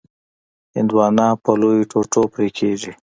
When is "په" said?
1.43-1.51